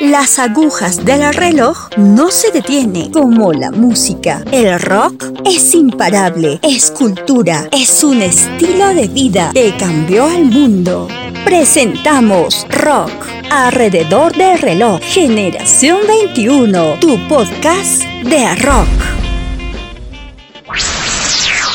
[0.00, 4.44] Las agujas del reloj no se detienen como la música.
[4.52, 11.08] El rock es imparable, es cultura, es un estilo de vida que cambió al mundo.
[11.44, 13.10] Presentamos Rock
[13.50, 19.15] alrededor del reloj, Generación 21, tu podcast de rock.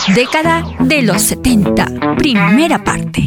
[0.08, 3.22] Década de los 70, primera parte.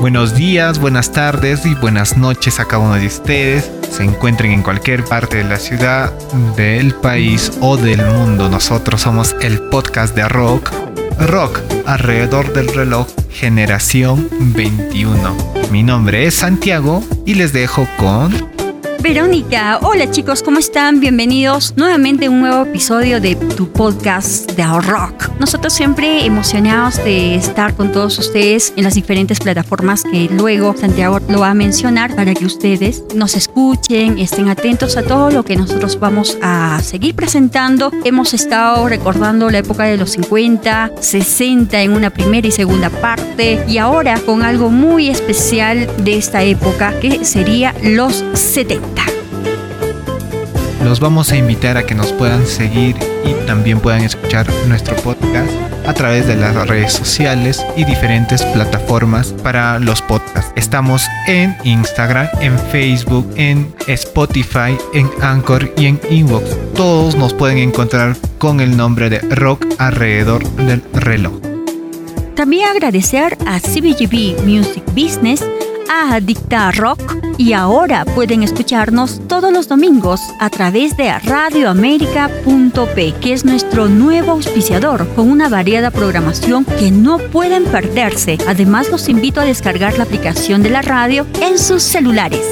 [0.00, 3.70] Buenos días, buenas tardes y buenas noches a cada uno de ustedes.
[3.90, 6.12] Se encuentren en cualquier parte de la ciudad,
[6.54, 8.50] del país o del mundo.
[8.50, 10.70] Nosotros somos el podcast de rock.
[11.18, 15.36] Rock alrededor del reloj generación 21.
[15.72, 18.32] Mi nombre es Santiago y les dejo con
[19.00, 20.98] Verónica, hola chicos, ¿cómo están?
[20.98, 25.30] Bienvenidos nuevamente a un nuevo episodio de tu podcast de Rock.
[25.38, 31.20] Nosotros siempre emocionados de estar con todos ustedes en las diferentes plataformas que luego Santiago
[31.28, 35.56] lo va a mencionar para que ustedes nos escuchen, estén atentos a todo lo que
[35.56, 37.92] nosotros vamos a seguir presentando.
[38.04, 43.64] Hemos estado recordando la época de los 50, 60 en una primera y segunda parte
[43.68, 48.87] y ahora con algo muy especial de esta época que sería los 70
[50.84, 55.50] los vamos a invitar a que nos puedan seguir y también puedan escuchar nuestro podcast
[55.86, 60.52] a través de las redes sociales y diferentes plataformas para los podcasts.
[60.54, 66.56] Estamos en Instagram, en Facebook, en Spotify, en Anchor y en Inbox.
[66.74, 71.40] Todos nos pueden encontrar con el nombre de Rock alrededor del reloj.
[72.34, 75.42] También agradecer a CBGB Music Business
[75.88, 77.00] a Adicta Rock
[77.36, 84.32] y ahora pueden escucharnos todos los domingos a través de radioamérica.p, que es nuestro nuevo
[84.32, 88.38] auspiciador con una variada programación que no pueden perderse.
[88.46, 92.44] Además los invito a descargar la aplicación de la radio en sus celulares.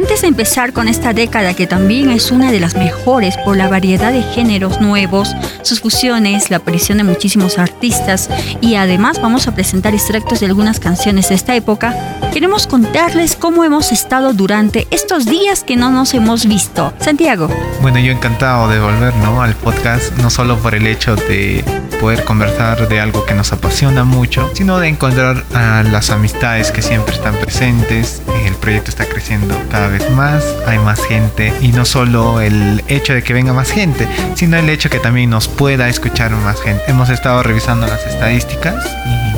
[0.00, 3.68] Antes de empezar con esta década que también es una de las mejores por la
[3.68, 8.30] variedad de géneros nuevos, sus fusiones, la aparición de muchísimos artistas
[8.62, 11.94] y además vamos a presentar extractos de algunas canciones de esta época,
[12.32, 16.94] queremos contarles cómo hemos estado durante estos días que no nos hemos visto.
[16.98, 17.50] Santiago.
[17.82, 19.42] Bueno, yo encantado de volver ¿no?
[19.42, 21.62] al podcast, no solo por el hecho de
[22.00, 26.80] poder conversar de algo que nos apasiona mucho, sino de encontrar a las amistades que
[26.80, 28.22] siempre están presentes.
[28.46, 33.12] El proyecto está creciendo cada vez más, hay más gente y no solo el hecho
[33.12, 36.82] de que venga más gente, sino el hecho que también nos pueda escuchar más gente.
[36.88, 39.30] Hemos estado revisando las estadísticas y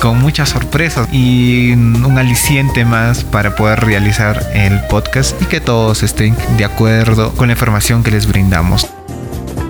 [0.00, 6.02] con muchas sorpresas y un aliciente más para poder realizar el podcast y que todos
[6.02, 8.95] estén de acuerdo con la información que les brindamos.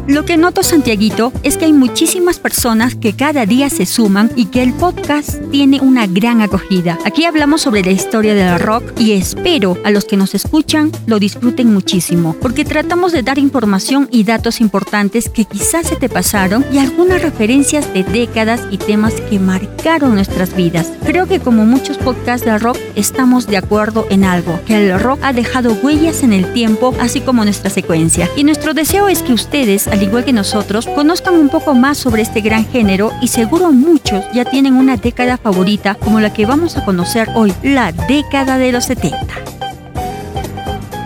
[0.08, 4.46] Lo que noto, Santiaguito, es que hay muchísimas personas que cada día se suman y
[4.46, 6.96] que el podcast tiene una gran acogida.
[7.04, 11.18] Aquí hablamos sobre la historia del rock y espero a los que nos escuchan lo
[11.18, 16.64] disfruten muchísimo, porque tratamos de dar información y datos importantes que quizás se te pasaron
[16.72, 20.92] y algunas referencias de décadas y temas que marcaron nuestras vidas.
[21.04, 25.18] Creo que como muchos podcasts de rock estamos de acuerdo en algo, que el rock
[25.22, 28.30] ha dejado huellas en el tiempo, así como nuestra secuencia.
[28.36, 32.20] Y nuestro deseo es que ustedes, al igual que nosotros, conozcan un poco más sobre
[32.20, 36.76] este gran género y seguro muchos ya tienen una década favorita como la que vamos
[36.76, 39.26] a conocer hoy, la década de los 70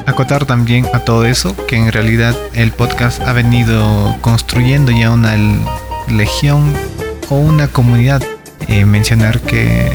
[0.07, 5.37] acotar también a todo eso que en realidad el podcast ha venido construyendo ya una
[6.09, 6.75] legión
[7.29, 8.21] o una comunidad.
[8.67, 9.89] Eh, mencionar que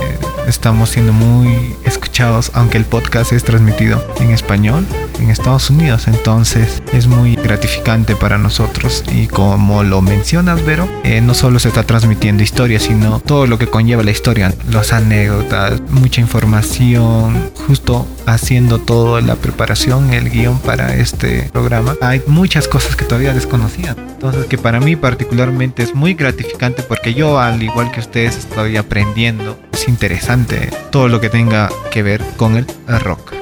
[0.48, 4.86] estamos siendo muy escuchados, aunque el podcast es transmitido en español
[5.20, 6.08] en Estados Unidos.
[6.08, 9.04] Entonces es muy gratificante para nosotros.
[9.12, 13.58] Y como lo mencionas, Vero, eh, no solo se está transmitiendo historia, sino todo lo
[13.58, 20.60] que conlleva la historia, las anécdotas, mucha información, justo haciendo toda la preparación, el guion
[20.60, 21.96] para este programa.
[22.02, 23.96] Hay muchas cosas que todavía desconocía.
[23.98, 28.78] Entonces que para mí particularmente es muy gratificante porque yo al igual que ustedes estoy
[28.78, 29.60] aprendiendo.
[29.72, 32.66] Es interesante todo lo que tenga que ver con el
[33.00, 33.34] rock.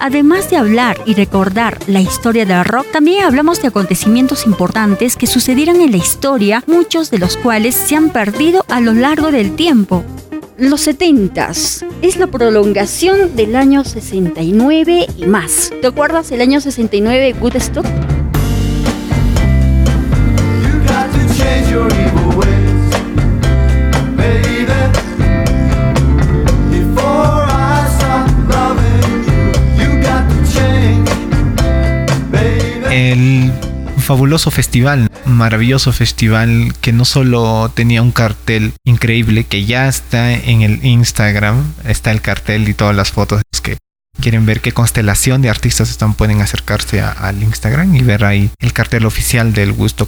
[0.00, 5.26] Además de hablar y recordar la historia del rock, también hablamos de acontecimientos importantes que
[5.26, 9.56] sucedieron en la historia, muchos de los cuales se han perdido a lo largo del
[9.56, 10.04] tiempo.
[10.58, 11.52] Los 70
[12.02, 15.72] es la prolongación del año 69 y más.
[15.80, 17.86] ¿Te acuerdas el año 69 Woodstock?
[34.04, 40.62] Fabuloso festival, maravilloso festival que no solo tenía un cartel increíble, que ya está en
[40.62, 43.78] el Instagram, está el cartel y todas las fotos que
[44.20, 48.72] quieren ver qué constelación de artistas están, pueden acercarse al Instagram y ver ahí el
[48.72, 50.06] cartel oficial del Gusto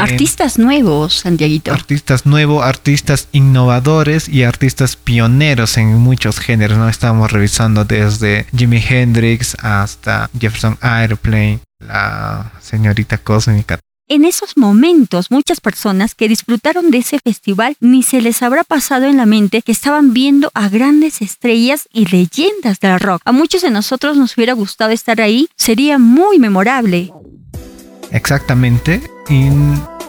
[0.00, 1.72] Artistas nuevos, Santiaguito.
[1.72, 6.78] Artistas nuevos, artistas innovadores y artistas pioneros en muchos géneros.
[6.78, 6.88] ¿no?
[6.88, 13.78] Estamos revisando desde Jimi Hendrix hasta Jefferson Airplane, la señorita cósmica.
[14.06, 19.06] En esos momentos, muchas personas que disfrutaron de ese festival ni se les habrá pasado
[19.06, 23.22] en la mente que estaban viendo a grandes estrellas y leyendas del rock.
[23.24, 27.12] A muchos de nosotros nos hubiera gustado estar ahí, sería muy memorable.
[28.10, 29.02] Exactamente.
[29.30, 29.48] Y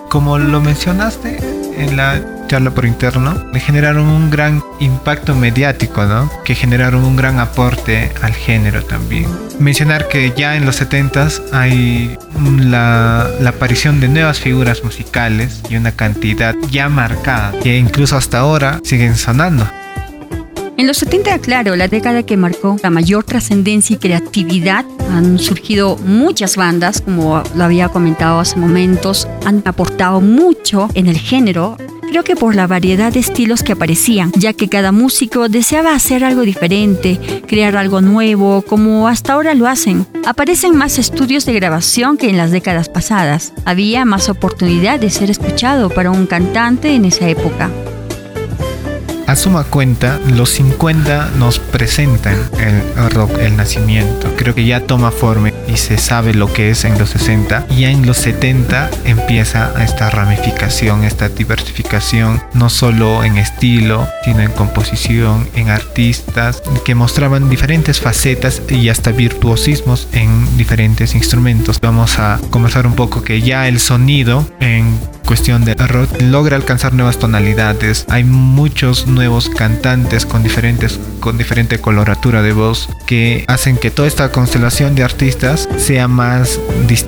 [0.09, 1.37] como lo mencionaste
[1.77, 6.29] en la charla por interno, le generaron un gran impacto mediático, ¿no?
[6.43, 9.27] Que generaron un gran aporte al género también.
[9.59, 12.17] Mencionar que ya en los 70s hay
[12.59, 18.39] la, la aparición de nuevas figuras musicales y una cantidad ya marcada que incluso hasta
[18.39, 19.67] ahora siguen sonando.
[20.77, 25.97] En los 70, claro, la década que marcó la mayor trascendencia y creatividad, han surgido
[25.97, 31.77] muchas bandas, como lo había comentado hace momentos, han aportado mucho en el género.
[32.09, 36.23] Creo que por la variedad de estilos que aparecían, ya que cada músico deseaba hacer
[36.23, 40.05] algo diferente, crear algo nuevo, como hasta ahora lo hacen.
[40.25, 43.53] Aparecen más estudios de grabación que en las décadas pasadas.
[43.65, 47.69] Había más oportunidad de ser escuchado para un cantante en esa época.
[49.27, 54.31] A suma cuenta, los 50 nos presentan el rock, el nacimiento.
[54.37, 57.67] Creo que ya toma forma y se sabe lo que es en los 60.
[57.69, 64.51] Y en los 70 empieza esta ramificación, esta diversificación, no solo en estilo, sino en
[64.51, 71.79] composición, en artistas que mostraban diferentes facetas y hasta virtuosismos en diferentes instrumentos.
[71.81, 76.93] Vamos a conversar un poco que ya el sonido en cuestión de rock logra alcanzar
[76.93, 78.05] nuevas tonalidades.
[78.09, 84.07] Hay muchos nuevos cantantes con diferentes con diferente coloratura de voz que hacen que toda
[84.07, 86.59] esta constelación de artistas sea más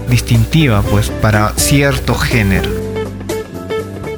[0.09, 2.69] distintiva pues para cierto género.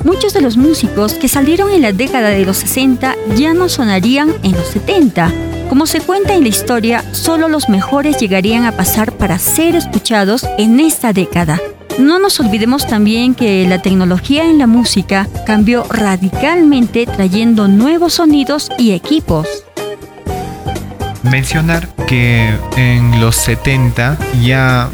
[0.04, 4.34] Muchos de los músicos que salieron en la década de los 60 ya no sonarían
[4.44, 5.32] en los 70.
[5.68, 10.46] Como se cuenta en la historia, solo los mejores llegarían a pasar para ser escuchados
[10.58, 11.60] en esta década.
[12.00, 18.70] No nos olvidemos también que la tecnología en la música cambió radicalmente trayendo nuevos sonidos
[18.78, 19.66] y equipos.
[21.24, 24.90] Mencionar que en los 70 ya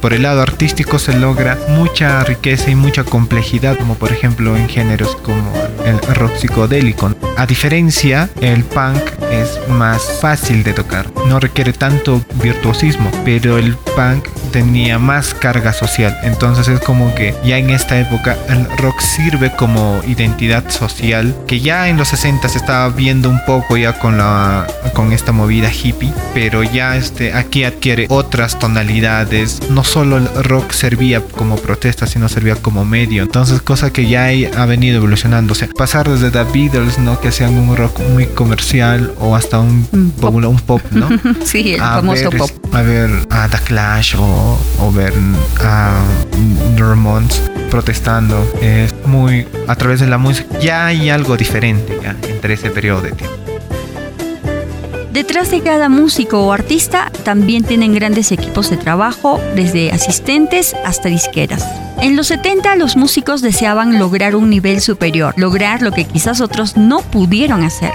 [0.00, 4.68] por, el lado artístico se logra mucha riqueza y mucha complejidad, como por ejemplo en
[4.68, 5.52] géneros como
[5.84, 7.14] el rock psicodélico.
[7.36, 9.02] A diferencia, el punk
[9.32, 15.72] es más fácil de tocar, no requiere tanto virtuosismo, pero el punk tenía más carga
[15.72, 16.16] social.
[16.22, 21.58] Entonces es como que ya en esta época el rock sirve como identidad social, que
[21.58, 24.64] ya en los 60 se estaba viendo un poco ya con la
[24.94, 29.60] con esta movida hippie, pero ya este aquí adquiere otras tonalidades.
[29.70, 33.24] No solo el rock servía como protesta, sino servía como medio.
[33.24, 37.20] Entonces cosa que ya ha venido evolucionando, o sea, pasar desde The Beatles, ¿no?
[37.20, 41.08] Que sean un rock muy comercial o hasta un, pop, un pop ¿no?
[41.44, 42.50] sí, el famoso pop.
[42.72, 44.43] A ver a The Clash o,
[44.80, 45.12] o ver
[45.60, 46.02] a
[46.76, 48.46] Ramones protestando.
[48.60, 50.58] Es muy a través de la música.
[50.60, 53.34] Ya hay algo diferente ya entre ese periodo de tiempo.
[55.14, 61.08] Detrás de cada músico o artista también tienen grandes equipos de trabajo, desde asistentes hasta
[61.08, 61.64] disqueras.
[62.00, 66.76] En los 70 los músicos deseaban lograr un nivel superior, lograr lo que quizás otros
[66.76, 67.92] no pudieron hacer.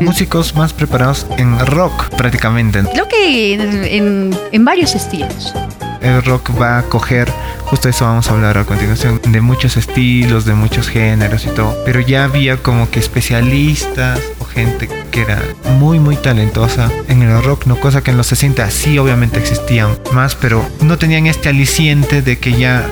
[0.00, 2.82] Músicos más preparados en rock prácticamente.
[2.92, 3.54] Creo que
[3.96, 5.54] en, en varios estilos
[6.00, 7.30] el rock va a coger,
[7.64, 11.76] justo eso vamos a hablar a continuación, de muchos estilos, de muchos géneros y todo,
[11.84, 15.42] pero ya había como que especialistas o gente que era
[15.78, 19.98] muy muy talentosa en el rock, no cosa que en los 60 sí obviamente existían
[20.12, 22.86] más, pero no tenían este aliciente de que ya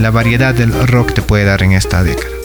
[0.00, 2.41] la variedad del rock te puede dar en esta década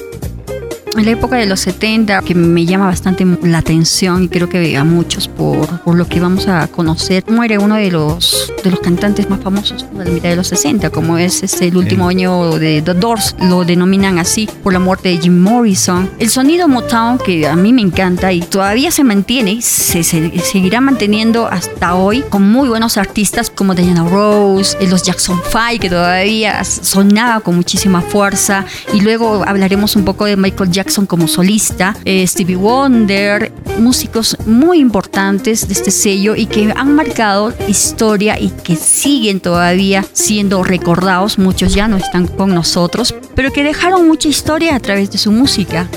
[0.99, 4.75] en la época de los 70, que me llama bastante la atención y creo que
[4.77, 8.79] a muchos por, por lo que vamos a conocer, muere uno de los, de los
[8.79, 12.57] cantantes más famosos de la mitad de los 60, como es este, el último año
[12.57, 16.09] de The Doors, lo denominan así por la muerte de Jim Morrison.
[16.19, 20.81] El sonido Motown, que a mí me encanta y todavía se mantiene y se, seguirá
[20.81, 26.63] manteniendo hasta hoy con muy buenos artistas como Diana Rose, los Jackson Five, que todavía
[26.63, 31.97] sonaba con muchísima fuerza, y luego hablaremos un poco de Michael Jackson Jackson como solista,
[32.05, 38.51] eh, Stevie Wonder, músicos muy importantes de este sello y que han marcado historia y
[38.51, 41.39] que siguen todavía siendo recordados.
[41.39, 45.29] Muchos ya no están con nosotros, pero que dejaron mucha historia a través de su
[45.29, 45.89] música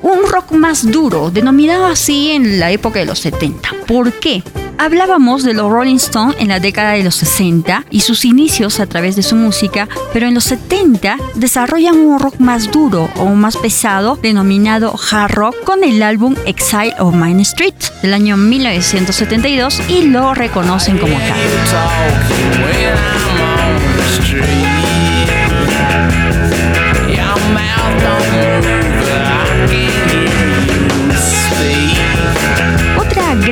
[0.00, 3.68] un rock más duro, denominado así en la época de los 70.
[3.86, 4.42] ¿Por qué?
[4.80, 8.86] Hablábamos de los Rolling Stones en la década de los 60 y sus inicios a
[8.86, 13.56] través de su música, pero en los 70 desarrollan un rock más duro o más
[13.56, 20.02] pesado denominado hard rock con el álbum Exile of Main Street del año 1972 y
[20.02, 21.38] lo reconocen como tal.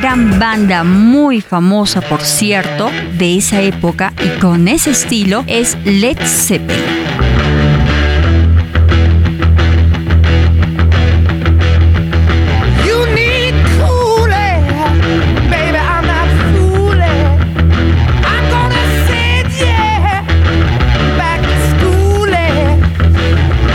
[0.07, 6.17] Gran banda muy famosa, por cierto, de esa época y con ese estilo es Led
[6.23, 6.81] Zeppelin.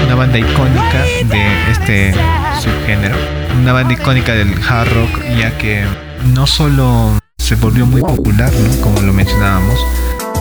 [0.06, 2.31] Una banda icónica de este
[3.62, 5.84] una banda icónica del hard rock, ya que
[6.34, 8.52] no solo se volvió muy popular,
[8.82, 9.78] como lo mencionábamos,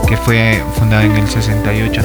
[0.07, 2.01] que fue fundada en el 68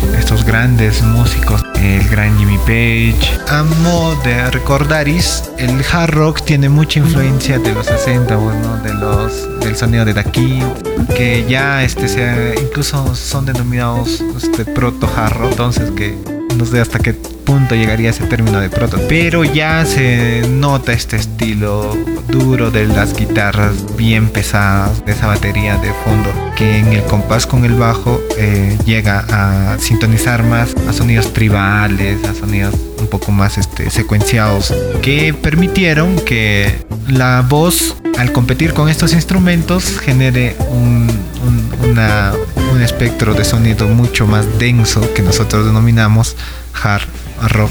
[0.00, 3.38] por estos grandes músicos, el gran Jimmy Page.
[3.48, 8.92] A modo de recordaris, el hard rock tiene mucha influencia de los 60, bueno, de
[8.94, 10.24] los, del sonido de The
[11.14, 16.80] que ya este, se, incluso son denominados este, proto hard rock, entonces que no sé
[16.80, 21.96] hasta qué punto llegaría ese término de proto, pero ya se nota este estilo
[22.28, 27.46] duro de las guitarras bien pesadas, de esa batería de fondo, que en el compás
[27.46, 33.32] con el bajo eh, llega a sintonizar más a sonidos tribales, a sonidos un poco
[33.32, 41.08] más este, secuenciados, que permitieron que la voz al competir con estos instrumentos genere un,
[41.42, 41.98] un
[42.82, 46.36] espectro de sonido mucho más denso que nosotros denominamos
[46.82, 47.08] hard
[47.48, 47.70] rock.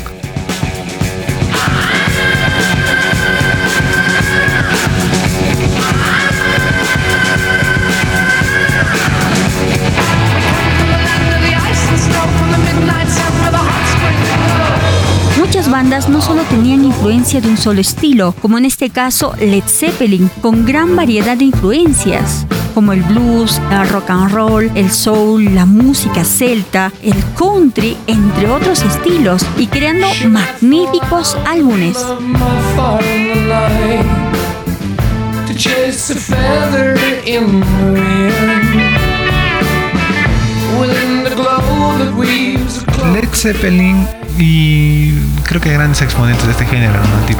[15.38, 19.63] Muchas bandas no solo tenían influencia de un solo estilo, como en este caso Led
[19.66, 25.54] Zeppelin, con gran variedad de influencias como el blues, el rock and roll, el soul,
[25.54, 31.98] la música celta, el country, entre otros estilos, y creando magníficos álbumes.
[43.14, 44.08] Led Zeppelin
[44.38, 47.28] y creo que grandes exponentes de este género, ¿no?
[47.28, 47.38] Deep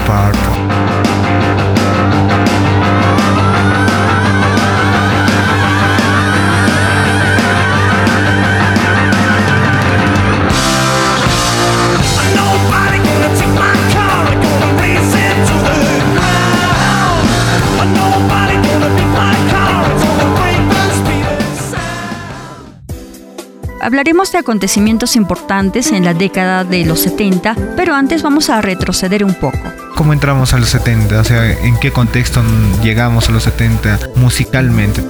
[24.00, 29.26] Hablaremos de acontecimientos importantes en la década de los 70, pero antes vamos a retroceder
[29.26, 29.60] un poco.
[29.94, 31.20] ¿Cómo entramos a los 70?
[31.20, 32.42] O sea, ¿en qué contexto
[32.82, 35.04] llegamos a los 70 musicalmente?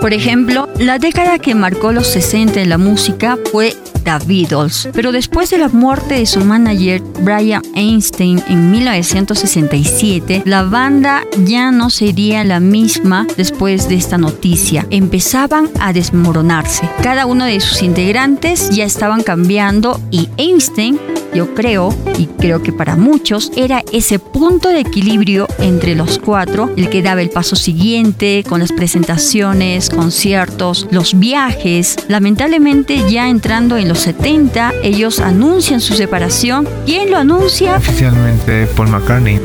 [0.00, 5.10] Por ejemplo, la década que marcó los 60 en la música fue The Beatles, pero
[5.10, 11.90] después de la muerte de su manager Brian Einstein en 1967, la banda ya no
[11.90, 14.86] sería la misma después de esta noticia.
[14.88, 16.88] Empezaban a desmoronarse.
[17.02, 20.98] Cada uno de sus integrantes ya estaban cambiando y Einstein
[21.34, 26.70] yo creo, y creo que para muchos, era ese punto de equilibrio entre los cuatro,
[26.76, 31.96] el que daba el paso siguiente con las presentaciones, conciertos, los viajes.
[32.06, 36.68] Lamentablemente ya entrando en los 70, ellos anuncian su separación.
[36.84, 37.76] ¿Quién lo anuncia?
[37.76, 39.40] Oficialmente Paul McCartney.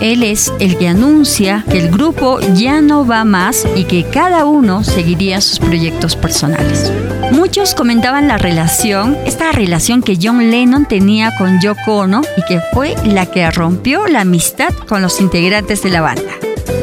[0.00, 4.44] Él es el que anuncia que el grupo ya no va más y que cada
[4.44, 6.92] uno seguiría sus proyectos personales.
[7.32, 12.60] Muchos comentaban la relación, esta relación que John Lennon tenía con Yoko Ono y que
[12.72, 16.32] fue la que rompió la amistad con los integrantes de la banda.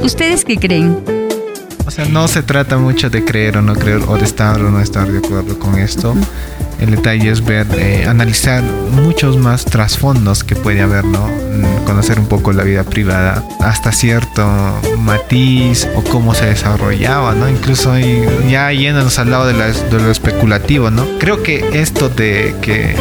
[0.04, 1.23] ¿Ustedes qué creen?
[1.86, 4.72] O sea, no se trata mucho de creer o no creer, o de estar o
[4.72, 6.16] no estar de acuerdo con esto.
[6.80, 11.28] El detalle es ver, eh, analizar muchos más trasfondos que puede haber, ¿no?
[11.28, 14.46] Mm, conocer un poco la vida privada, hasta cierto
[15.00, 17.50] matiz o cómo se desarrollaba, ¿no?
[17.50, 17.98] Incluso
[18.50, 21.06] ya yéndonos al lado de, de lo especulativo, ¿no?
[21.20, 22.96] Creo que esto de que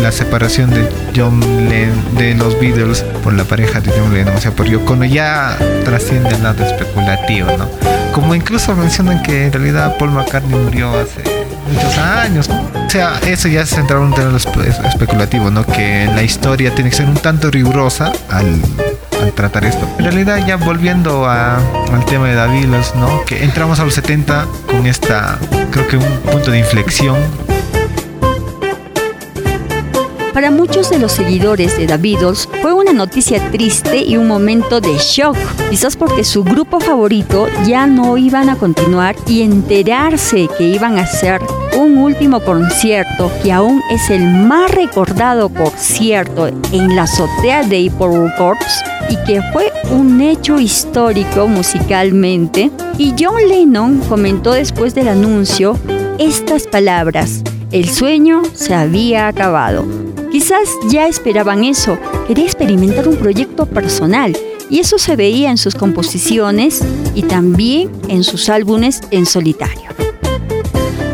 [0.00, 4.40] la separación de John Lennon de los Beatles por la pareja de John Lennon, o
[4.40, 8.03] sea, por Yoko ya trasciende el lado especulativo, ¿no?
[8.14, 11.22] Como incluso mencionan que en realidad Paul McCartney murió hace
[11.68, 12.48] muchos años.
[12.48, 15.66] O sea, eso ya se centra en un tema especulativo, ¿no?
[15.66, 18.62] Que la historia tiene que ser un tanto rigurosa al,
[19.34, 19.88] tratar esto.
[19.98, 23.24] En realidad, ya volviendo al tema de David, ¿no?
[23.24, 25.36] Que entramos a los 70 con esta,
[25.72, 27.16] creo que un punto de inflexión
[30.34, 34.80] para muchos de los seguidores de The Beatles fue una noticia triste y un momento
[34.80, 35.36] de shock,
[35.70, 41.02] quizás porque su grupo favorito ya no iban a continuar y enterarse que iban a
[41.02, 41.40] hacer
[41.78, 47.88] un último concierto que aún es el más recordado por cierto en la azotea de
[47.88, 52.72] Apple Corps y que fue un hecho histórico musicalmente.
[52.98, 55.78] Y John Lennon comentó después del anuncio
[56.18, 57.42] estas palabras
[57.74, 59.84] el sueño se había acabado
[60.34, 64.36] Quizás ya esperaban eso, quería experimentar un proyecto personal
[64.68, 66.82] y eso se veía en sus composiciones
[67.14, 69.90] y también en sus álbumes en solitario.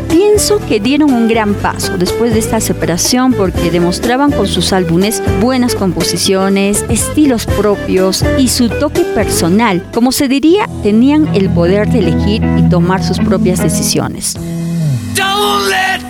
[0.09, 5.21] Pienso que dieron un gran paso después de esta separación porque demostraban con sus álbumes
[5.39, 9.87] buenas composiciones, estilos propios y su toque personal.
[9.93, 14.35] Como se diría, tenían el poder de elegir y tomar sus propias decisiones.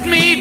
[0.03, 0.40] En el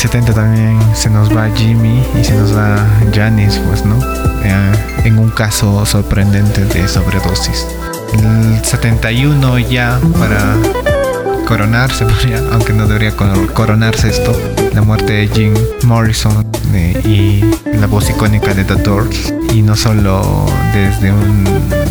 [0.00, 3.98] 70 también se nos va Jimmy y se nos va Janis, pues, ¿no?
[4.42, 4.72] Eh,
[5.04, 7.66] en un caso sorprendente de sobredosis.
[8.14, 10.56] El 71 ya para
[11.46, 12.06] coronarse,
[12.52, 14.34] aunque no debería coronarse esto,
[14.72, 19.76] la muerte de Jim Morrison eh, y la voz icónica de The Doors y no
[19.76, 21.44] solo desde un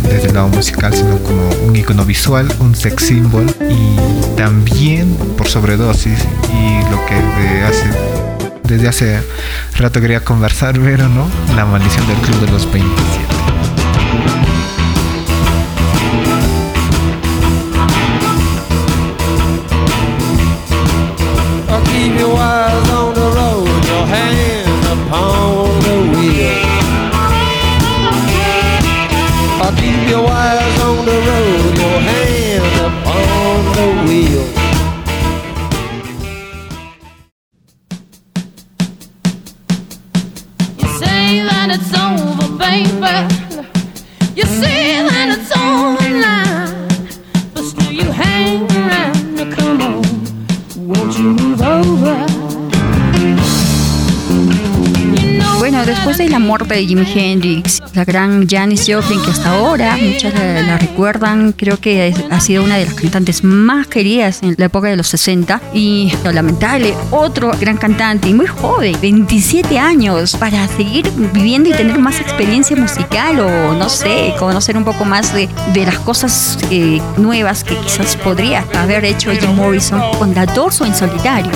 [0.04, 5.16] desde el lado musical sino como un icono visual un sex symbol y también
[5.50, 6.20] sobredosis
[6.54, 7.90] y lo que de hace
[8.64, 9.24] desde hace
[9.78, 12.90] rato quería conversar pero no la maldición del club de los 27
[57.94, 62.78] la gran Janis Joplin, que hasta ahora muchas la, recuerdan, creo que ha sido una
[62.78, 67.78] de las cantantes más queridas en la época de los 60 y lamentable, otro gran
[67.78, 73.74] cantante y muy joven, 27 años, para seguir viviendo y tener más experiencia musical o
[73.74, 78.66] no sé, conocer un poco más de, de las cosas eh, nuevas que quizás podría
[78.76, 81.52] haber hecho Jim Morrison con la Dorso en solitario.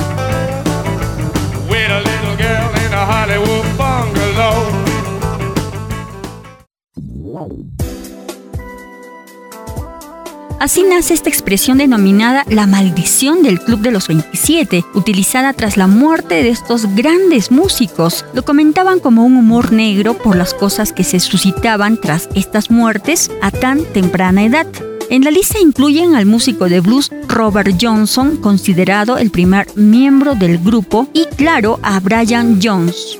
[10.63, 15.87] Así nace esta expresión denominada la maldición del Club de los 27, utilizada tras la
[15.87, 18.23] muerte de estos grandes músicos.
[18.33, 23.29] Lo comentaban como un humor negro por las cosas que se suscitaban tras estas muertes
[23.41, 24.65] a tan temprana edad.
[25.09, 30.59] En la lista incluyen al músico de blues Robert Johnson, considerado el primer miembro del
[30.59, 33.19] grupo, y claro, a Brian Jones.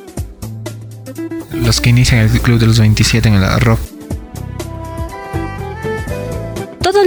[1.52, 3.93] Los que inician el Club de los 27 en el rock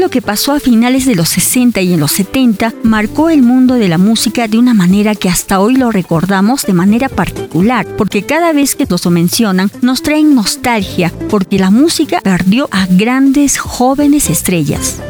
[0.06, 3.74] lo que pasó a finales de los 60 y en los 70 marcó el mundo
[3.74, 8.22] de la música de una manera que hasta hoy lo recordamos de manera particular, porque
[8.22, 13.58] cada vez que nos lo mencionan nos traen nostalgia, porque la música perdió a grandes
[13.58, 15.00] jóvenes estrellas.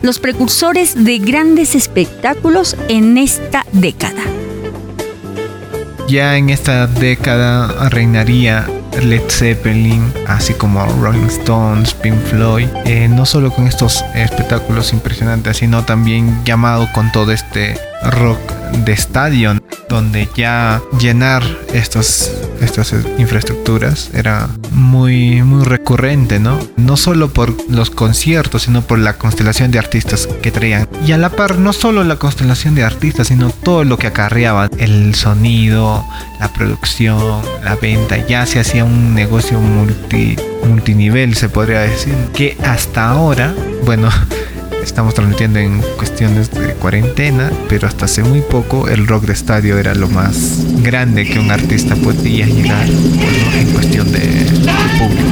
[0.00, 4.22] Los precursores de grandes espectáculos en esta década.
[6.08, 8.66] Ya en esta década reinaría
[9.00, 15.58] Led Zeppelin, así como Rolling Stones, Pink Floyd, eh, no solo con estos espectáculos impresionantes,
[15.58, 17.78] sino también llamado con todo este
[18.10, 18.40] rock
[18.84, 19.54] de estadio,
[19.88, 26.58] donde ya llenar estos, estas infraestructuras era muy, muy recurrente, ¿no?
[26.76, 30.88] No solo por los conciertos, sino por la constelación de artistas que traían.
[31.06, 34.70] Y a la par, no solo la constelación de artistas, sino todo lo que acarreaba,
[34.78, 36.04] el sonido,
[36.40, 40.36] la producción, la venta, ya se hacía un negocio multi,
[40.66, 44.08] multinivel, se podría decir, que hasta ahora, bueno,
[44.82, 49.78] estamos transmitiendo en cuestiones de cuarentena, pero hasta hace muy poco el rock de estadio
[49.78, 55.22] era lo más grande que un artista podía llegar en cuestión de, de público.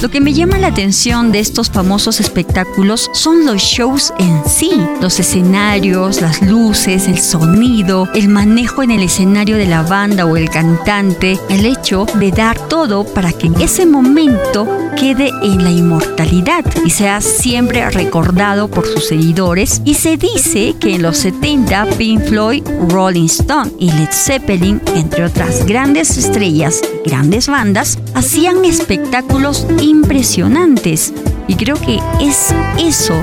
[0.00, 4.70] Lo que me llama la atención de estos famosos espectáculos son los shows en sí,
[5.02, 10.36] los escenarios, las luces, el sonido, el manejo en el escenario de la banda o
[10.36, 14.66] el cantante, el hecho de dar todo para que ese momento
[14.98, 19.80] quede en la inmortalidad y sea siempre recordado por sus seguidores.
[19.84, 25.24] Y se dice que en los 70 Pink Floyd, Rolling Stone y Led Zeppelin, entre
[25.24, 31.12] otras grandes estrellas, grandes bandas, hacían espectáculos impresionantes.
[31.46, 33.14] Y creo que es eso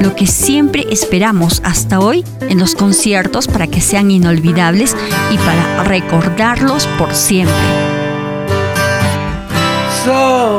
[0.00, 4.96] lo que siempre esperamos hasta hoy en los conciertos para que sean inolvidables
[5.30, 7.54] y para recordarlos por siempre.
[10.04, 10.58] So,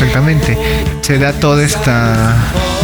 [0.00, 0.56] Exactamente.
[1.02, 2.34] Se da toda esta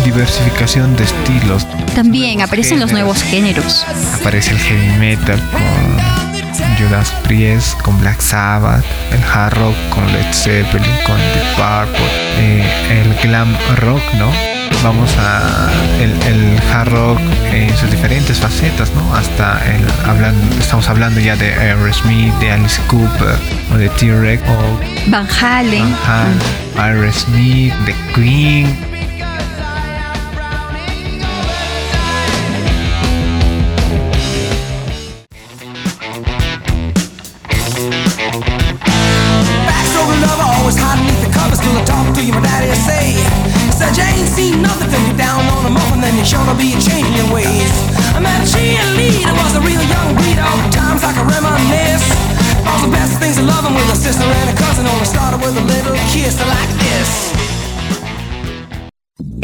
[0.05, 1.67] diversificación de estilos.
[1.95, 3.87] También aparecen los nuevos géneros.
[4.21, 10.31] Aparece el heavy metal con Judas Priest, con Black Sabbath, el hard rock con Led
[10.35, 12.07] Zeppelin, con The Purple,
[12.39, 14.56] eh, el glam rock, ¿no?
[14.87, 15.69] Vamos a
[16.01, 17.19] el, hard rock
[17.53, 19.17] en sus diferentes facetas, ¿no?
[19.17, 23.37] Hasta el hablando, estamos hablando ya de Aerosmith, de Alice Cooper,
[23.75, 26.39] o de T-Rex, o Van Halen, Van Halen
[26.79, 28.96] Aerosmith, The Queen,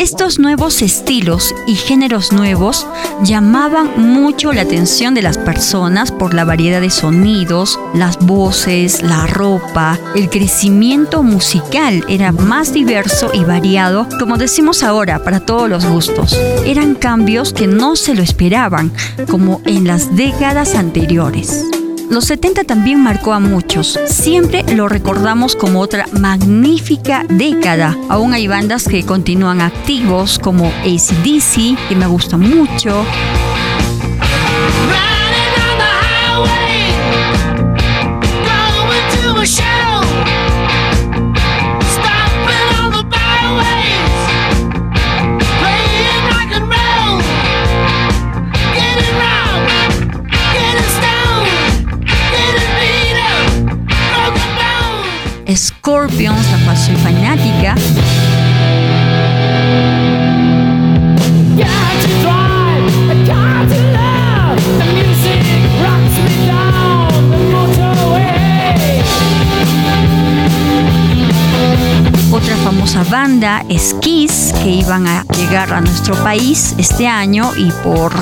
[0.02, 2.88] Estos nuevos estilos y géneros nuevos
[3.22, 9.28] llamaban mucho la atención de las personas por la variedad de sonidos, las voces, la
[9.28, 15.86] ropa, el crecimiento musical era más diverso y variado, como decimos ahora, para todos los
[15.86, 16.36] gustos.
[16.66, 18.92] Eran cambios que no se lo esperaban,
[19.30, 21.64] como en las décadas anteriores.
[22.12, 23.98] Los 70 también marcó a muchos.
[24.04, 27.96] Siempre lo recordamos como otra magnífica década.
[28.10, 33.06] Aún hay bandas que continúan activos como ACDC, que me gusta mucho.
[55.84, 57.74] Scorpions, la cual soy fanática.
[72.30, 77.72] Otra famosa banda es Kiss, que iban a llegar a nuestro país este año y
[77.82, 78.12] por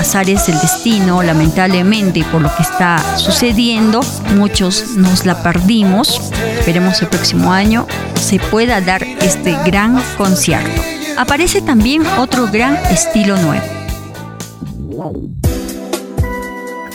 [0.00, 4.00] azares del destino, lamentablemente, por lo que está sucediendo,
[4.34, 6.32] muchos nos la perdimos.
[6.58, 7.86] Esperemos el próximo año
[8.20, 10.80] se pueda dar este gran concierto.
[11.16, 13.64] aparece también otro gran estilo nuevo.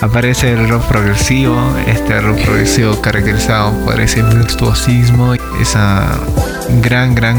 [0.00, 6.18] Aparece el rock progresivo, este rock progresivo caracterizado por ese virtuosismo, esa
[6.82, 7.38] gran, gran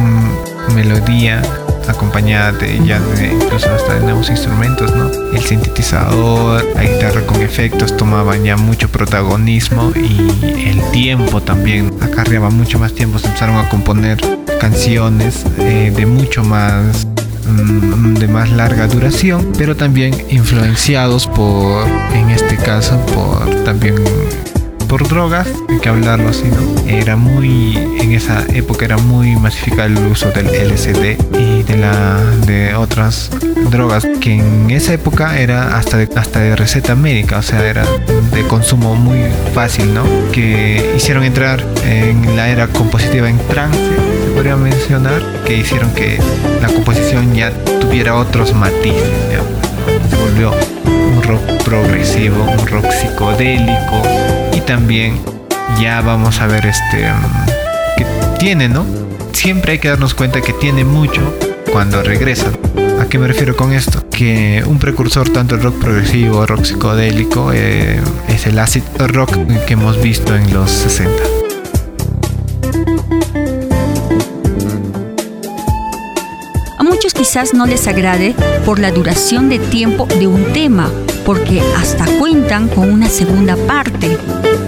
[0.73, 1.41] melodía
[1.89, 5.10] acompañada de ya de, incluso hasta de nuevos instrumentos, ¿no?
[5.34, 12.50] El sintetizador, la guitarra con efectos tomaban ya mucho protagonismo y el tiempo también acarreaba
[12.50, 13.19] mucho más tiempo.
[13.19, 14.17] Se empezaron a componer
[14.60, 17.08] canciones eh, de mucho más
[17.47, 23.95] mm, de más larga duración, pero también influenciados por, en este caso, por también
[24.88, 26.89] por drogas, hay que hablarlo así, ¿no?
[26.89, 32.19] Era muy, en esa época era muy masificado el uso del LSD y de, la,
[32.45, 33.30] de otras
[33.69, 37.86] drogas que en esa época era hasta de, hasta de receta médica, o sea, era
[38.34, 39.19] de consumo muy
[39.54, 40.04] fácil, ¿no?
[40.32, 46.17] Que hicieron entrar en la era compositiva en trance, se podría mencionar, que hicieron que
[46.62, 49.04] la composición ya tuviera otros matices,
[50.10, 50.54] Se volvió
[50.86, 54.37] un rock progresivo, un rock psicodélico
[54.67, 55.17] también
[55.80, 57.10] ya vamos a ver este
[57.95, 58.06] que
[58.38, 58.86] tiene, ¿no?
[59.32, 61.21] Siempre hay que darnos cuenta que tiene mucho
[61.71, 62.58] cuando regresan.
[62.99, 64.03] ¿A qué me refiero con esto?
[64.10, 69.73] Que un precursor tanto el rock progresivo, rock psicodélico, eh, es el acid rock que
[69.73, 71.13] hemos visto en los 60.
[76.77, 80.91] A muchos quizás no les agrade por la duración de tiempo de un tema,
[81.27, 84.17] porque hasta cuentan con una segunda parte.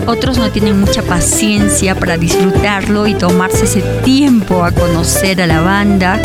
[0.08, 5.62] Otros no tienen mucha paciencia para disfrutarlo y tomarse ese tiempo a conocer a la
[5.62, 6.19] banda.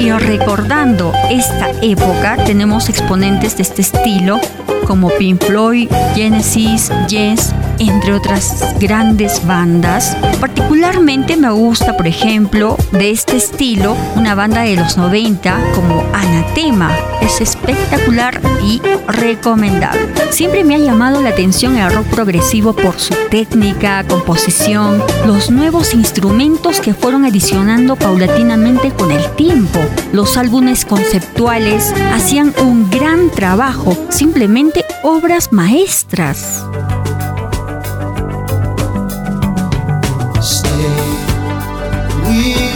[0.00, 4.40] Y recordando esta época, tenemos exponentes de este estilo
[4.88, 10.16] como Pink Floyd, Genesis, Yes, entre otras grandes bandas.
[10.40, 16.90] Particularmente me gusta, por ejemplo, de este estilo, una banda de los 90 como Anatema.
[17.20, 20.00] Es espectacular y recomendable.
[20.30, 25.94] Siempre me ha llamado la atención el rock progresivo por su técnica, composición, los nuevos
[25.94, 29.80] instrumentos que fueron adicionando paulatinamente con el tiempo.
[30.12, 36.64] Los álbumes conceptuales hacían un gran trabajo, simplemente obras maestras.
[42.38, 42.75] El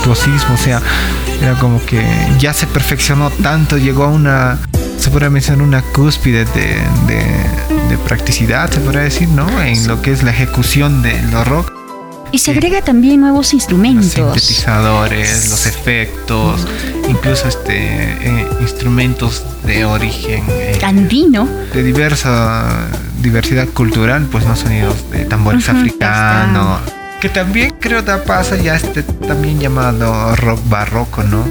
[0.00, 0.80] virtuosismo, o sea,
[1.42, 2.02] era como que
[2.38, 4.58] ya se perfeccionó tanto, llegó a una,
[4.98, 9.46] se podría mencionar una cúspide de, de, practicidad, se podría decir, ¿no?
[9.62, 11.72] En lo que es la ejecución de los rock.
[12.32, 14.16] Y se agrega también nuevos instrumentos.
[14.16, 16.66] Los sintetizadores, los efectos,
[17.08, 21.48] incluso este eh, instrumentos de origen eh, andino.
[21.74, 22.88] De diversa
[23.20, 26.80] diversidad cultural, pues no sonidos de tambores africanos
[27.20, 31.44] que también creo que pasa ya este también llamado rock barroco, ¿no?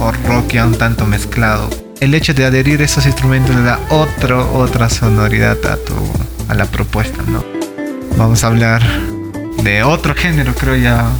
[0.00, 1.70] O rock ya un tanto mezclado.
[2.00, 5.94] El hecho de adherir esos instrumentos le da otro, otra sonoridad a tu,
[6.48, 7.42] a la propuesta, ¿no?
[8.18, 8.82] Vamos a hablar
[9.62, 11.10] de otro género, creo ya.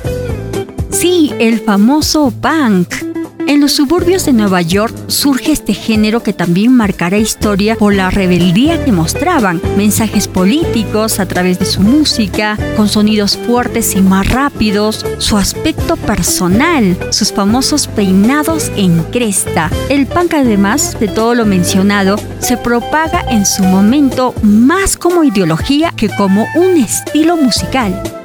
[0.90, 3.15] sí, el famoso punk.
[3.46, 8.10] En los suburbios de Nueva York surge este género que también marcará historia por la
[8.10, 14.28] rebeldía que mostraban, mensajes políticos a través de su música, con sonidos fuertes y más
[14.30, 19.70] rápidos, su aspecto personal, sus famosos peinados en cresta.
[19.88, 25.92] El punk además de todo lo mencionado, se propaga en su momento más como ideología
[25.96, 28.15] que como un estilo musical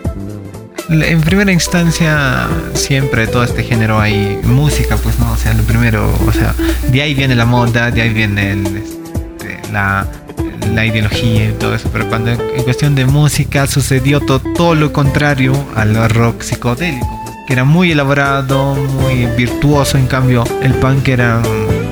[0.92, 6.14] en primera instancia siempre todo este género hay música, pues no, o sea, lo primero,
[6.28, 6.54] o sea,
[6.90, 10.06] de ahí viene la moda, de ahí viene este, la,
[10.86, 16.10] ideología y todo eso, pero cuando en cuestión de música sucedió todo, lo contrario al
[16.10, 17.08] rock psicodélico,
[17.48, 21.42] que era muy elaborado, muy virtuoso, en cambio el punk eran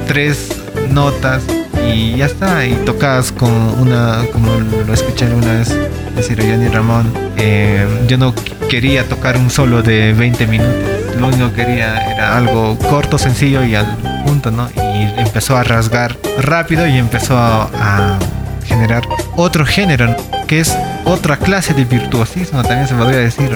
[0.08, 0.50] tres
[0.92, 1.44] notas
[1.90, 5.76] y ya está, y tocadas con una, como lo escuché una vez
[6.16, 8.34] decir Johnny Ramón, eh, yo no
[8.70, 13.64] quería tocar un solo de 20 minutos, lo único que quería era algo corto, sencillo
[13.64, 13.88] y al
[14.24, 14.70] punto, ¿no?
[14.76, 18.20] Y empezó a rasgar rápido y empezó a,
[18.64, 19.02] generar
[19.36, 20.16] otro género.
[20.48, 23.50] que es otra clase de virtuosismo, también se podría decir.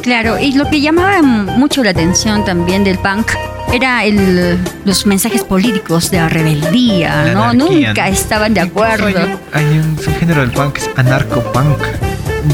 [0.00, 3.32] Claro, y lo que llamaba mucho la atención también del punk
[3.70, 7.52] era el, los mensajes políticos de la rebeldía, ¿no?
[7.52, 9.38] Nunca estaban de acuerdo.
[9.52, 11.78] Hay, un subgénero del punk que es anarcopunk.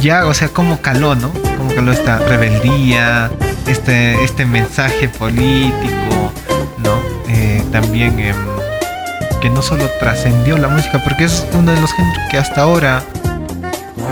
[0.03, 1.33] Ya, o sea, como caló, ¿no?
[1.87, 3.31] Esta rebeldía,
[3.69, 6.33] este, este mensaje político,
[6.79, 7.01] ¿no?
[7.29, 8.35] Eh, también em,
[9.41, 13.05] que no solo trascendió la música, porque es uno de los géneros que hasta ahora,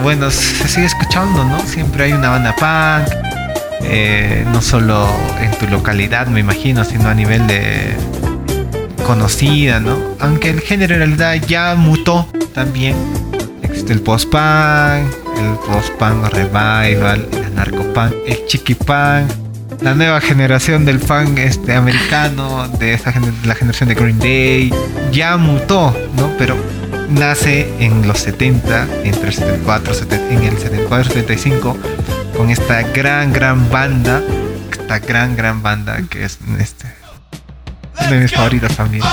[0.01, 1.59] bueno, se sigue escuchando, ¿no?
[1.59, 3.13] Siempre hay una banda punk,
[3.83, 5.05] eh, no solo
[5.41, 7.95] en tu localidad, me imagino, sino a nivel de
[9.05, 9.97] conocida, ¿no?
[10.19, 12.95] Aunque el género en realidad ya mutó también.
[13.61, 17.27] Existe el post-punk, el post-punk revival,
[17.57, 23.89] el anarco-punk, el chiqui-punk, la nueva generación del punk este, americano, de esa la generación
[23.89, 24.73] de Green Day,
[25.11, 26.31] ya mutó, ¿no?
[26.37, 26.55] Pero
[27.09, 29.93] nace en los 70, entre el 74,
[30.29, 31.77] en el 74, 75
[32.35, 34.21] con esta gran, gran banda,
[34.71, 36.87] esta gran, gran banda que es este,
[38.09, 39.03] de mis favoritos también,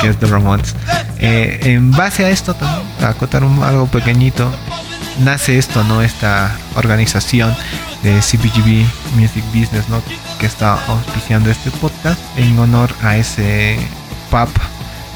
[0.00, 0.74] que es The Ramones.
[1.18, 4.50] Eh, en base a esto también, a acotar algo pequeñito,
[5.20, 6.02] nace esto, ¿no?
[6.02, 7.54] Esta organización
[8.02, 8.84] de CBGB
[9.16, 10.02] Music Business, ¿no?
[10.38, 13.78] Que está auspiciando este podcast en honor a ese
[14.30, 14.48] pub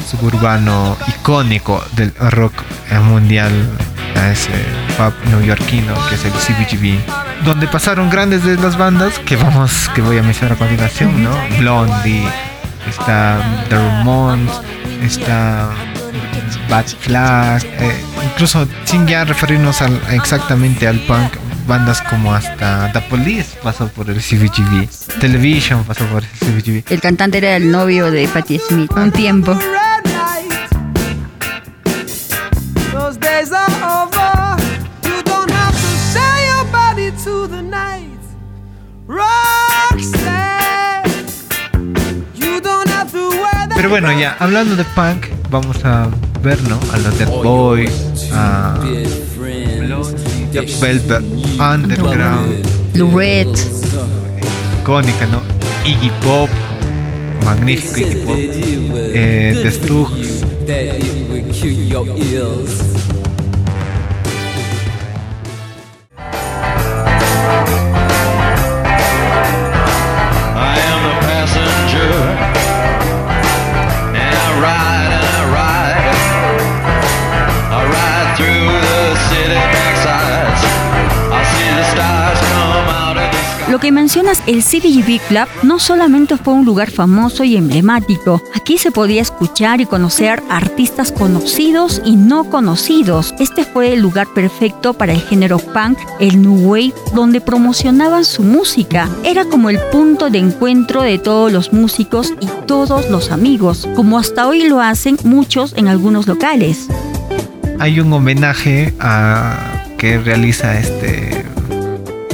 [0.08, 2.54] suburbano icónico del rock
[3.04, 3.52] mundial,
[4.16, 4.52] a ese
[4.96, 10.02] pub neoyorquino que es el CBGB donde pasaron grandes de las bandas que vamos, que
[10.02, 11.30] voy a mencionar a continuación, ¿no?
[11.58, 12.26] Blondie,
[12.88, 14.52] está The Ramones,
[15.02, 15.70] está
[16.68, 21.34] Bad Flag, eh, incluso sin ya referirnos al, exactamente al punk,
[21.66, 24.88] bandas como hasta The Police pasó por el CBGB,
[25.20, 26.92] Television pasó por el CBGB.
[26.92, 29.56] El cantante era el novio de Patti Smith un tiempo.
[43.76, 46.08] Pero bueno, ya, hablando de punk, vamos a
[46.42, 46.78] ver, ¿no?
[46.92, 48.78] A los Dead Boys, a
[50.52, 51.24] The Velvet
[51.60, 52.66] Underground,
[53.14, 53.48] Red
[54.80, 55.40] icónica, ¿no?
[55.84, 56.48] Iggy Pop,
[57.44, 58.36] magnífico Iggy Pop,
[59.14, 60.10] eh, The.
[83.78, 88.76] Lo que mencionas, el CBGB Club no solamente fue un lugar famoso y emblemático, aquí
[88.76, 93.36] se podía escuchar y conocer artistas conocidos y no conocidos.
[93.38, 98.42] Este fue el lugar perfecto para el género punk, el new wave, donde promocionaban su
[98.42, 99.08] música.
[99.22, 104.18] Era como el punto de encuentro de todos los músicos y todos los amigos, como
[104.18, 106.88] hasta hoy lo hacen muchos en algunos locales.
[107.78, 111.44] Hay un homenaje a que realiza este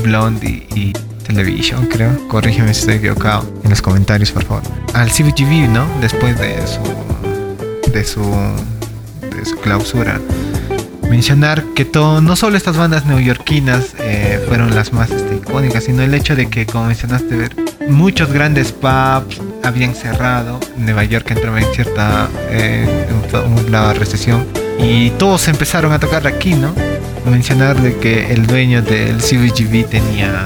[0.02, 2.28] Blondie y Television, creo.
[2.28, 4.62] Corrígeme si estoy equivocado en los comentarios, por favor.
[4.92, 5.86] Al CBGB, ¿no?
[6.00, 10.20] Después de su, de su, de su clausura.
[11.10, 16.02] Mencionar que todo, no solo estas bandas neoyorquinas eh, fueron las más este, icónicas, sino
[16.02, 17.52] el hecho de que, como mencionaste, ver,
[17.88, 20.58] muchos grandes pubs habían cerrado.
[20.76, 23.06] Nueva York entraba en cierta eh,
[23.66, 24.46] una recesión
[24.78, 26.74] y todos empezaron a tocar aquí, ¿no?
[27.30, 30.44] Mencionar de que el dueño del CBGB tenía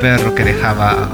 [0.00, 1.08] perro que dejaba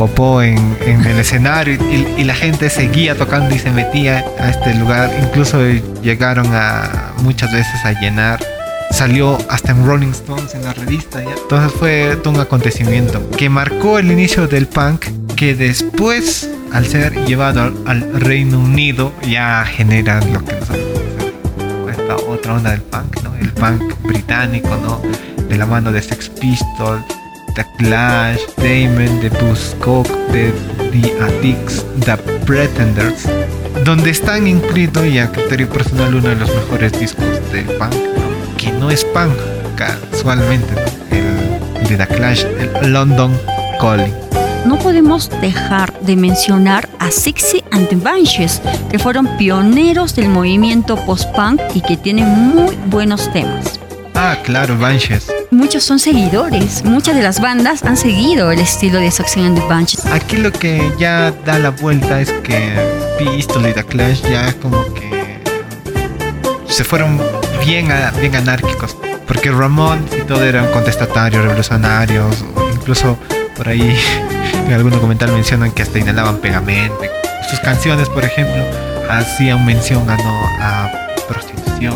[0.00, 5.10] popó en, el escenario y, la gente seguía tocando y se metía a este lugar.
[5.22, 5.60] Incluso
[6.02, 8.40] llegaron a muchas veces a llenar.
[8.92, 11.22] Salió hasta en Rolling Stones en la revista.
[11.22, 11.30] ¿ya?
[11.30, 17.14] Entonces fue todo un acontecimiento que marcó el inicio del punk que después al ser
[17.26, 20.80] llevado al, Reino Unido ya genera lo que nosotros
[21.90, 23.34] esta otra onda del punk, ¿no?
[23.36, 25.00] El punk británico, ¿no?
[25.46, 27.04] De la mano de Sex Pistols,
[27.54, 30.52] The Clash, Damon, The Buzzcock, The,
[30.92, 33.24] The Addicts, The Pretenders,
[33.84, 37.94] donde están incluidos y a criterio personal uno de los mejores discos de punk,
[38.56, 39.34] que no es punk
[39.76, 40.74] casualmente,
[41.10, 42.44] el, de The Clash,
[42.82, 43.36] el London
[43.80, 44.14] Calling.
[44.66, 48.60] No podemos dejar de mencionar a Sixty and the Banshees,
[48.90, 53.80] que fueron pioneros del movimiento post-punk y que tienen muy buenos temas.
[54.14, 56.84] Ah, claro, Banshees muchos son seguidores.
[56.84, 59.96] Muchas de las bandas han seguido el estilo de Saxon and the Bunch.
[60.12, 62.74] Aquí lo que ya da la vuelta es que
[63.18, 65.40] Pistol y The Clash ya como que
[66.66, 67.20] se fueron
[67.64, 67.88] bien,
[68.20, 68.96] bien anárquicos.
[69.26, 72.44] porque Ramón y todo eran contestatarios, revolucionarios,
[72.74, 73.16] incluso
[73.56, 73.96] por ahí
[74.66, 77.00] en algún documental mencionan que hasta inhalaban pegamento.
[77.48, 78.64] Sus canciones, por ejemplo,
[79.08, 80.90] hacían mención a, no, a
[81.28, 81.94] prostitución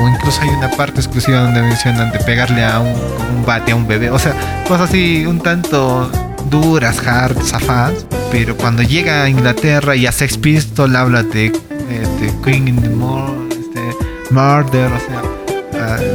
[0.00, 3.86] o, incluso hay una parte exclusiva donde mencionan de pegarle a un, bate a un
[3.86, 4.34] bebé, o sea,
[4.66, 6.10] cosas así un tanto
[6.50, 12.32] duras, hard, zafadas, pero cuando llega a Inglaterra y a Sex Pistols habla de, este,
[12.44, 15.22] Queen in the este, Murder, o sea,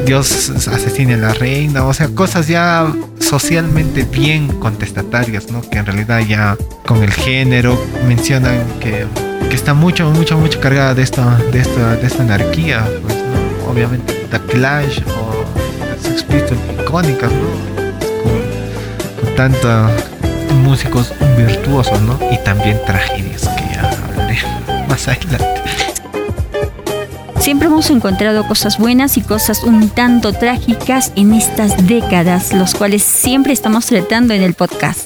[0.06, 2.88] Dios asesina a la reina, o sea, cosas ya
[3.20, 5.62] socialmente bien contestatarias, ¿no?
[5.62, 9.06] Que en realidad ya con el género mencionan que,
[9.50, 13.15] que está mucho, mucho, mucho cargada de esta, de esta, de esta anarquía, pues.
[13.76, 17.50] Obviamente, The Clash o Sex Pistols icónicas, ¿no?
[18.24, 19.92] Con, tanta
[20.64, 22.18] músicos virtuosos, ¿no?
[22.32, 24.38] Y también tragedias que ya hablaré
[24.88, 25.62] más adelante.
[27.42, 33.04] Siempre hemos encontrado cosas buenas y cosas un tanto trágicas en estas décadas, los cuales
[33.04, 35.05] siempre estamos tratando en el podcast.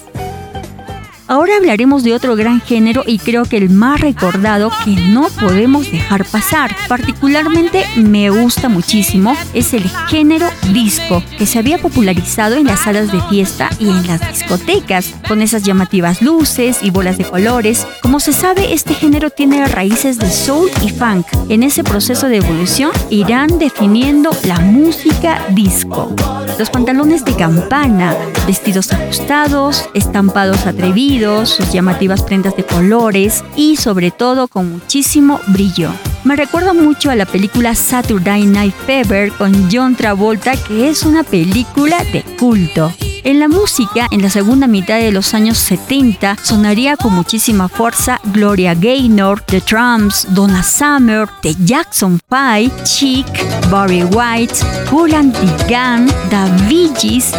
[1.30, 5.91] Ahora hablaremos de otro gran género y creo que el más recordado que no podemos
[5.91, 6.75] dejar pasar.
[6.88, 13.11] Particularmente me gusta muchísimo es el género disco, que se había popularizado en las salas
[13.11, 17.86] de fiesta y en las discotecas, con esas llamativas luces y bolas de colores.
[18.01, 21.27] Como se sabe, este género tiene raíces de soul y funk.
[21.47, 26.15] En ese proceso de evolución irán definiendo la música disco.
[26.57, 34.11] Los pantalones de campana, vestidos ajustados, estampados atrevidos, sus llamativas prendas de colores y sobre
[34.11, 35.89] todo con muchísimo brillo.
[36.23, 41.23] Me recuerda mucho a la película Saturday Night Fever con John Travolta, que es una
[41.23, 42.91] película de culto.
[43.24, 48.22] En la música, en la segunda mitad de los años 70, sonaría con muchísima fuerza
[48.26, 53.26] Gloria Gaynor, The Trumps, Donna Summer, The Jackson Five, Chic,
[53.70, 54.55] Barry White,
[54.89, 56.89] Cool Gun, The Bee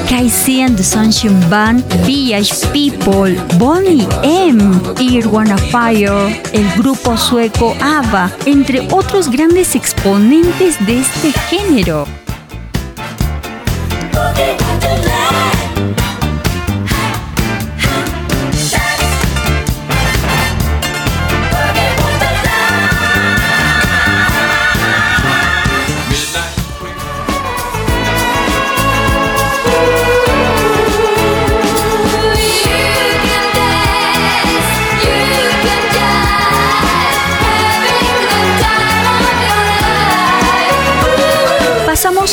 [0.09, 4.61] Casey and the Sunshine Band, VH People, Bonnie M,
[4.99, 12.07] Irwana Fire, el grupo sueco ABBA, entre otros grandes exponentes de este género.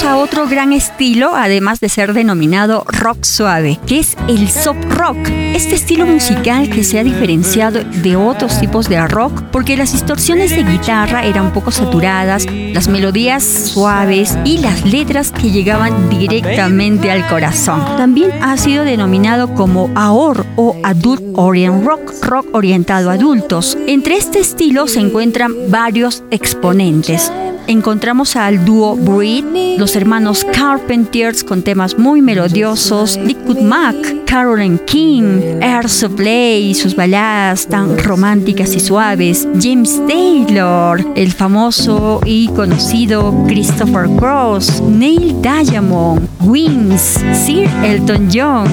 [0.06, 5.18] A otro gran estilo, además de ser denominado rock suave, que es el soft rock.
[5.54, 10.52] Este estilo musical que se ha diferenciado de otros tipos de rock porque las distorsiones
[10.52, 17.28] de guitarra eran poco saturadas, las melodías suaves y las letras que llegaban directamente al
[17.28, 17.84] corazón.
[17.98, 23.78] También ha sido denominado como AOR o Adult Orient Rock, rock orientado a adultos.
[23.88, 27.32] Entre este estilo se encuentran varios exponentes
[27.68, 33.96] encontramos al dúo Breed, los hermanos Carpenters con temas muy melodiosos, Liquid Mac,
[34.26, 42.48] Carolyn King, Air Supply sus baladas tan románticas y suaves, James Taylor, el famoso y
[42.50, 48.68] conocido Christopher Cross, Neil Diamond, Wings, Sir Elton John,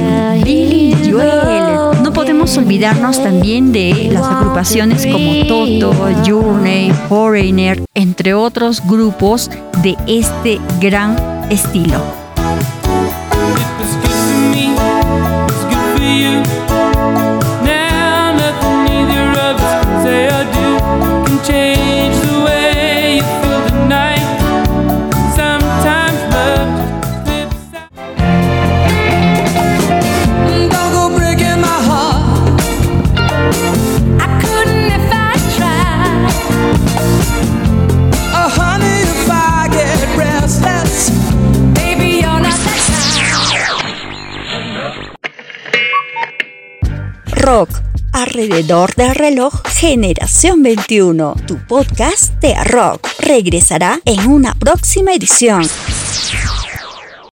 [0.44, 1.93] Billy Joel.
[2.14, 5.92] Podemos olvidarnos también de las agrupaciones como Toto,
[6.24, 9.50] Journey, Foreigner, entre otros grupos
[9.82, 11.16] de este gran
[11.50, 12.23] estilo.
[47.44, 47.68] Rock,
[48.14, 51.36] alrededor del reloj Generación 21.
[51.46, 55.62] Tu podcast de rock regresará en una próxima edición.